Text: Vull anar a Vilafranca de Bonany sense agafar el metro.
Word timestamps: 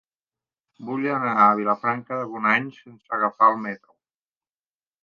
Vull 0.87 1.05
anar 1.17 1.35
a 1.43 1.51
Vilafranca 1.61 2.19
de 2.23 2.27
Bonany 2.33 2.73
sense 2.81 3.17
agafar 3.21 3.53
el 3.55 3.63
metro. 3.69 3.97